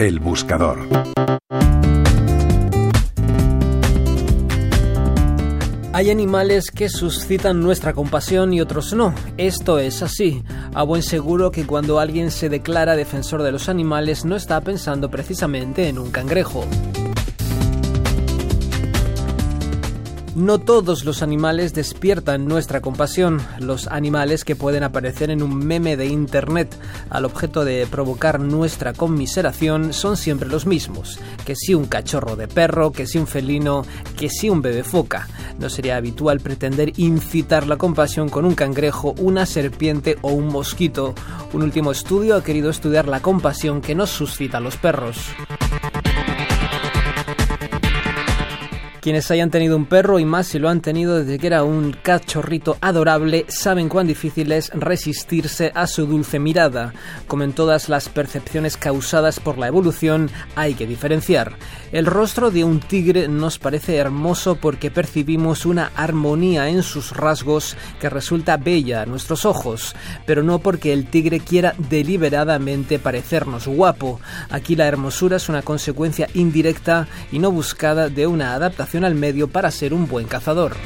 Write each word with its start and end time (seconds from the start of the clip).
El 0.00 0.20
buscador. 0.20 0.86
Hay 5.92 6.10
animales 6.10 6.70
que 6.70 6.88
suscitan 6.88 7.58
nuestra 7.58 7.94
compasión 7.94 8.52
y 8.52 8.60
otros 8.60 8.92
no. 8.92 9.12
Esto 9.38 9.80
es 9.80 10.02
así. 10.02 10.44
A 10.72 10.84
buen 10.84 11.02
seguro 11.02 11.50
que 11.50 11.66
cuando 11.66 11.98
alguien 11.98 12.30
se 12.30 12.48
declara 12.48 12.94
defensor 12.94 13.42
de 13.42 13.50
los 13.50 13.68
animales 13.68 14.24
no 14.24 14.36
está 14.36 14.60
pensando 14.60 15.10
precisamente 15.10 15.88
en 15.88 15.98
un 15.98 16.12
cangrejo. 16.12 16.64
No 20.38 20.60
todos 20.60 21.04
los 21.04 21.22
animales 21.22 21.74
despiertan 21.74 22.46
nuestra 22.46 22.80
compasión. 22.80 23.40
Los 23.58 23.88
animales 23.88 24.44
que 24.44 24.54
pueden 24.54 24.84
aparecer 24.84 25.30
en 25.30 25.42
un 25.42 25.58
meme 25.58 25.96
de 25.96 26.06
internet 26.06 26.76
al 27.10 27.24
objeto 27.24 27.64
de 27.64 27.88
provocar 27.90 28.38
nuestra 28.38 28.92
conmiseración 28.92 29.92
son 29.92 30.16
siempre 30.16 30.48
los 30.48 30.64
mismos. 30.64 31.18
Que 31.44 31.56
si 31.56 31.74
un 31.74 31.86
cachorro 31.86 32.36
de 32.36 32.46
perro, 32.46 32.92
que 32.92 33.08
si 33.08 33.18
un 33.18 33.26
felino, 33.26 33.84
que 34.16 34.30
si 34.30 34.48
un 34.48 34.62
bebé 34.62 34.84
foca. 34.84 35.26
No 35.58 35.68
sería 35.68 35.96
habitual 35.96 36.38
pretender 36.38 36.92
incitar 37.00 37.66
la 37.66 37.76
compasión 37.76 38.28
con 38.28 38.44
un 38.44 38.54
cangrejo, 38.54 39.16
una 39.18 39.44
serpiente 39.44 40.18
o 40.22 40.30
un 40.30 40.46
mosquito. 40.46 41.16
Un 41.52 41.62
último 41.62 41.90
estudio 41.90 42.36
ha 42.36 42.44
querido 42.44 42.70
estudiar 42.70 43.08
la 43.08 43.18
compasión 43.18 43.80
que 43.80 43.96
nos 43.96 44.10
suscita 44.10 44.60
los 44.60 44.76
perros. 44.76 45.18
Quienes 49.08 49.30
hayan 49.30 49.50
tenido 49.50 49.74
un 49.74 49.86
perro 49.86 50.18
y 50.18 50.26
más 50.26 50.48
si 50.48 50.58
lo 50.58 50.68
han 50.68 50.82
tenido 50.82 51.16
desde 51.16 51.38
que 51.38 51.46
era 51.46 51.62
un 51.62 51.96
cachorrito 52.02 52.76
adorable 52.82 53.46
saben 53.48 53.88
cuán 53.88 54.06
difícil 54.06 54.52
es 54.52 54.70
resistirse 54.74 55.72
a 55.74 55.86
su 55.86 56.04
dulce 56.04 56.38
mirada. 56.38 56.92
Como 57.26 57.42
en 57.42 57.54
todas 57.54 57.88
las 57.88 58.10
percepciones 58.10 58.76
causadas 58.76 59.40
por 59.40 59.56
la 59.56 59.66
evolución, 59.66 60.28
hay 60.56 60.74
que 60.74 60.86
diferenciar. 60.86 61.54
El 61.90 62.04
rostro 62.04 62.50
de 62.50 62.64
un 62.64 62.80
tigre 62.80 63.28
nos 63.28 63.58
parece 63.58 63.96
hermoso 63.96 64.56
porque 64.56 64.90
percibimos 64.90 65.64
una 65.64 65.90
armonía 65.96 66.68
en 66.68 66.82
sus 66.82 67.16
rasgos 67.16 67.78
que 67.98 68.10
resulta 68.10 68.58
bella 68.58 69.00
a 69.00 69.06
nuestros 69.06 69.46
ojos, 69.46 69.96
pero 70.26 70.42
no 70.42 70.58
porque 70.58 70.92
el 70.92 71.06
tigre 71.06 71.40
quiera 71.40 71.74
deliberadamente 71.88 72.98
parecernos 72.98 73.68
guapo. 73.68 74.20
Aquí 74.50 74.76
la 74.76 74.86
hermosura 74.86 75.38
es 75.38 75.48
una 75.48 75.62
consecuencia 75.62 76.28
indirecta 76.34 77.08
y 77.32 77.38
no 77.38 77.50
buscada 77.50 78.10
de 78.10 78.26
una 78.26 78.52
adaptación 78.52 78.97
al 79.04 79.14
medio 79.14 79.48
para 79.48 79.70
ser 79.70 79.94
un 79.94 80.06
buen 80.06 80.26
cazador. 80.26 80.76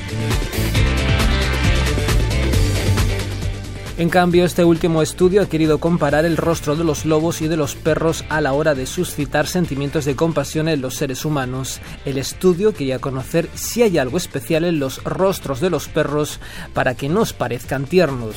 En 3.99 4.09
cambio, 4.09 4.45
este 4.45 4.65
último 4.65 5.03
estudio 5.03 5.43
ha 5.43 5.49
querido 5.49 5.79
comparar 5.79 6.25
el 6.25 6.37
rostro 6.37 6.75
de 6.77 6.83
los 6.83 7.05
lobos 7.05 7.43
y 7.43 7.47
de 7.47 7.57
los 7.57 7.77
perros 7.77 8.25
a 8.31 8.41
la 8.41 8.53
hora 8.53 8.75
de 8.75 8.87
suscitar 8.87 9.47
sentimientos 9.47 10.07
de 10.07 10.17
compasión 10.17 10.69
en 10.69 10.81
los 10.81 10.95
seres 10.95 11.25
humanos. 11.25 11.79
El 12.05 12.19
estudio 12.19 12.73
quería 12.73 12.99
conocer 12.99 13.49
si 13.55 13.83
hay 13.83 13.99
algo 13.99 14.17
especial 14.17 14.65
en 14.65 14.81
los 14.81 15.05
rostros 15.05 15.61
de 15.61 15.71
los 15.71 15.89
perros 15.89 16.41
para 16.73 16.95
que 16.97 17.09
nos 17.09 17.33
parezcan 17.33 17.85
tiernos. 17.85 18.35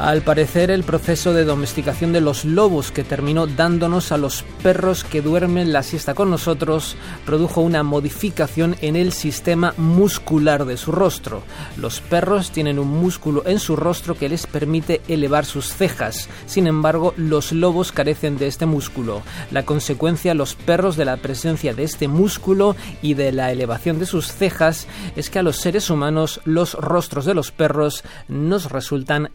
Al 0.00 0.22
parecer, 0.22 0.70
el 0.70 0.82
proceso 0.82 1.34
de 1.34 1.44
domesticación 1.44 2.14
de 2.14 2.22
los 2.22 2.46
lobos 2.46 2.90
que 2.90 3.04
terminó 3.04 3.46
dándonos 3.46 4.12
a 4.12 4.16
los 4.16 4.44
perros 4.62 5.04
que 5.04 5.20
duermen 5.20 5.74
la 5.74 5.82
siesta 5.82 6.14
con 6.14 6.30
nosotros 6.30 6.96
produjo 7.26 7.60
una 7.60 7.82
modificación 7.82 8.76
en 8.80 8.96
el 8.96 9.12
sistema 9.12 9.74
muscular 9.76 10.64
de 10.64 10.78
su 10.78 10.90
rostro. 10.90 11.42
Los 11.76 12.00
perros 12.00 12.50
tienen 12.50 12.78
un 12.78 12.88
músculo 12.88 13.42
en 13.44 13.58
su 13.58 13.76
rostro 13.76 14.14
que 14.14 14.30
les 14.30 14.46
permite 14.46 15.02
elevar 15.06 15.44
sus 15.44 15.66
cejas. 15.66 16.30
Sin 16.46 16.66
embargo, 16.66 17.12
los 17.18 17.52
lobos 17.52 17.92
carecen 17.92 18.38
de 18.38 18.46
este 18.46 18.64
músculo. 18.64 19.20
La 19.50 19.66
consecuencia, 19.66 20.32
los 20.32 20.54
perros 20.54 20.96
de 20.96 21.04
la 21.04 21.18
presencia 21.18 21.74
de 21.74 21.84
este 21.84 22.08
músculo 22.08 22.74
y 23.02 23.12
de 23.12 23.32
la 23.32 23.52
elevación 23.52 23.98
de 23.98 24.06
sus 24.06 24.32
cejas 24.32 24.86
es 25.14 25.28
que 25.28 25.40
a 25.40 25.42
los 25.42 25.58
seres 25.58 25.90
humanos 25.90 26.40
los 26.46 26.72
rostros 26.72 27.26
de 27.26 27.34
los 27.34 27.50
perros 27.50 28.02
nos 28.28 28.72
resultan 28.72 29.30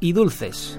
y 0.00 0.12
dulces. 0.12 0.78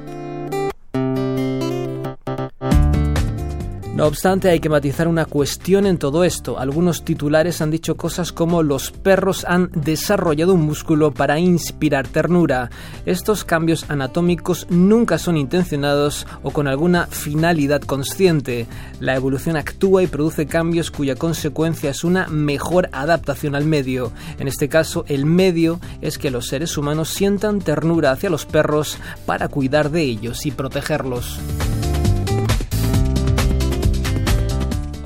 No 4.01 4.07
obstante, 4.07 4.49
hay 4.49 4.59
que 4.59 4.67
matizar 4.67 5.07
una 5.07 5.25
cuestión 5.25 5.85
en 5.85 5.99
todo 5.99 6.23
esto. 6.23 6.57
Algunos 6.57 7.05
titulares 7.05 7.61
han 7.61 7.69
dicho 7.69 7.97
cosas 7.97 8.31
como 8.31 8.63
los 8.63 8.89
perros 8.89 9.45
han 9.47 9.69
desarrollado 9.75 10.55
un 10.55 10.61
músculo 10.61 11.11
para 11.11 11.37
inspirar 11.37 12.07
ternura. 12.07 12.71
Estos 13.05 13.45
cambios 13.45 13.85
anatómicos 13.91 14.65
nunca 14.71 15.19
son 15.19 15.37
intencionados 15.37 16.25
o 16.41 16.49
con 16.49 16.67
alguna 16.67 17.05
finalidad 17.05 17.79
consciente. 17.83 18.65
La 18.99 19.15
evolución 19.15 19.55
actúa 19.55 20.01
y 20.01 20.07
produce 20.07 20.47
cambios 20.47 20.89
cuya 20.89 21.15
consecuencia 21.15 21.91
es 21.91 22.03
una 22.03 22.25
mejor 22.25 22.89
adaptación 22.93 23.53
al 23.53 23.65
medio. 23.65 24.11
En 24.39 24.47
este 24.47 24.67
caso, 24.67 25.05
el 25.09 25.27
medio 25.27 25.79
es 26.01 26.17
que 26.17 26.31
los 26.31 26.47
seres 26.47 26.75
humanos 26.75 27.09
sientan 27.09 27.59
ternura 27.59 28.09
hacia 28.09 28.31
los 28.31 28.47
perros 28.47 28.97
para 29.27 29.47
cuidar 29.47 29.91
de 29.91 30.01
ellos 30.01 30.47
y 30.47 30.49
protegerlos. 30.49 31.39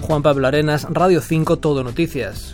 Juan 0.05 0.21
Pablo 0.21 0.47
Arenas, 0.47 0.85
Radio 0.89 1.19
5 1.19 1.57
Todo 1.57 1.83
Noticias. 1.83 2.53